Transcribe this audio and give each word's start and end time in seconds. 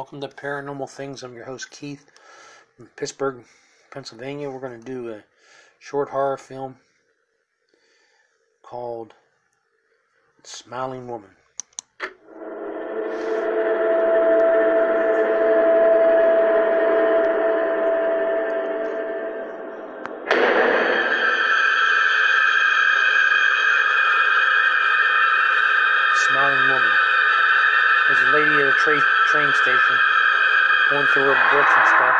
Welcome 0.00 0.22
to 0.22 0.28
Paranormal 0.28 0.88
Things. 0.88 1.22
I'm 1.22 1.34
your 1.34 1.44
host 1.44 1.70
Keith 1.70 2.10
from 2.74 2.86
Pittsburgh, 2.96 3.44
Pennsylvania. 3.90 4.48
We're 4.48 4.58
going 4.58 4.80
to 4.80 4.86
do 4.86 5.12
a 5.12 5.24
short 5.78 6.08
horror 6.08 6.38
film 6.38 6.76
called 8.62 9.12
Smiling 10.42 11.06
Woman. 11.06 11.28
Smiling 26.26 26.70
Woman. 26.70 26.90
There's 28.08 28.20
a 28.20 28.32
lady 28.32 28.62
at 28.62 28.68
a 28.68 28.72
tra- 28.82 29.19
train 29.30 29.52
station 29.62 29.96
going 30.90 31.06
through 31.12 31.22
her 31.22 31.50
books 31.52 31.70
and 31.76 31.86
stuff. 31.86 32.16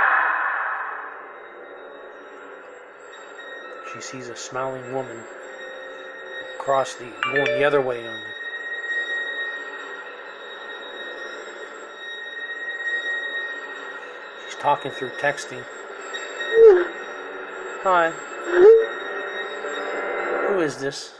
She 3.93 4.01
sees 4.01 4.29
a 4.29 4.37
smiling 4.37 4.95
woman 4.95 5.19
across 6.55 6.95
the 6.95 7.12
going 7.23 7.47
the 7.47 7.65
other 7.65 7.81
way 7.81 8.07
on 8.07 8.15
the 8.15 8.31
She's 14.47 14.55
talking 14.61 14.92
through 14.92 15.11
texting. 15.20 15.65
Hi. 17.83 18.11
Who 20.48 20.61
is 20.61 20.77
this? 20.77 21.15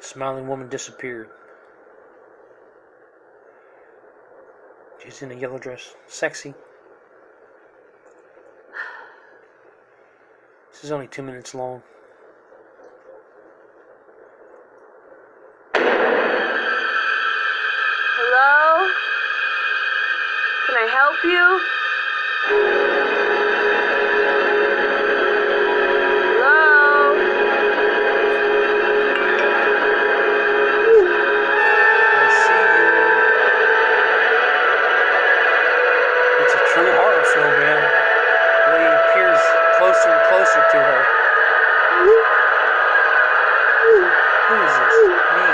smiling 0.00 0.46
woman 0.46 0.68
disappeared. 0.68 1.28
She's 5.04 5.22
in 5.22 5.30
a 5.30 5.34
yellow 5.34 5.58
dress. 5.58 5.94
Sexy. 6.08 6.54
This 10.72 10.82
is 10.82 10.90
only 10.92 11.06
two 11.06 11.22
minutes 11.22 11.54
long. 11.54 11.82
Hello? 18.16 18.90
Can 20.66 20.76
I 20.76 20.86
help 20.90 21.24
you? 22.84 22.93
Who 44.46 44.54
is 44.56 44.74
this? 44.76 44.96
Me. 45.08 45.48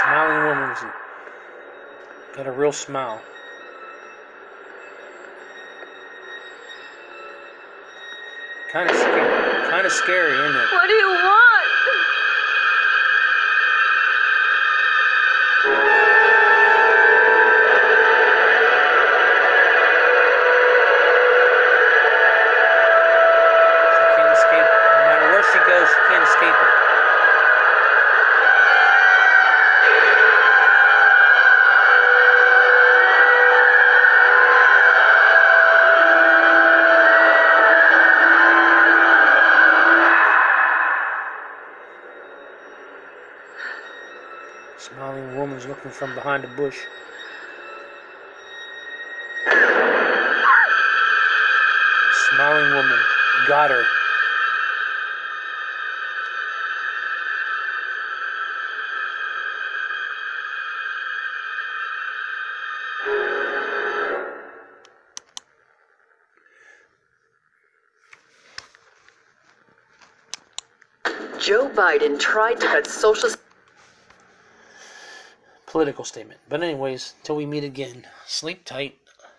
Smiling 0.00 0.42
woman's 0.46 0.78
got 2.34 2.46
a 2.46 2.52
real 2.52 2.72
smile. 2.72 3.20
Kind 8.72 8.88
of 8.88 8.96
scary. 8.96 9.70
Kind 9.70 9.86
of 9.86 9.92
scary, 9.92 10.32
isn't 10.32 10.56
it? 10.56 10.72
What 10.72 10.86
do 10.86 10.94
you 10.94 11.08
want? 11.08 11.68
Smiling 44.78 45.36
woman's 45.36 45.66
looking 45.66 45.90
from 45.90 46.14
behind 46.14 46.44
a 46.44 46.48
bush. 46.48 46.78
The 49.44 49.52
smiling 52.30 52.74
woman 52.74 52.98
got 53.48 53.70
her. 53.72 53.84
Joe 71.40 71.68
Biden 71.68 72.20
tried 72.20 72.60
to 72.60 72.66
cut 72.66 72.86
social 72.86 73.30
Political 75.68 76.04
statement. 76.04 76.40
But 76.48 76.62
anyways, 76.62 77.14
till 77.22 77.36
we 77.36 77.44
meet 77.44 77.62
again, 77.62 78.06
sleep 78.26 78.64
tight. 78.64 78.96